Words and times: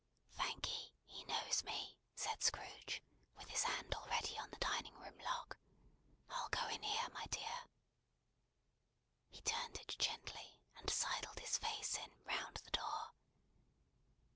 "Thank'ee. 0.31 0.95
He 1.05 1.23
knows 1.25 1.61
me," 1.63 1.95
said 2.15 2.41
Scrooge, 2.41 3.03
with 3.37 3.49
his 3.49 3.61
hand 3.65 3.93
already 3.93 4.35
on 4.39 4.49
the 4.49 4.55
dining 4.57 4.95
room 4.97 5.15
lock. 5.19 5.59
"I'll 6.27 6.49
go 6.49 6.67
in 6.69 6.81
here, 6.81 7.07
my 7.13 7.27
dear." 7.27 7.65
He 9.29 9.41
turned 9.43 9.77
it 9.77 9.95
gently, 9.99 10.59
and 10.75 10.89
sidled 10.89 11.37
his 11.39 11.59
face 11.59 11.99
in, 11.99 12.11
round 12.25 12.57
the 12.65 12.71
door. 12.71 13.13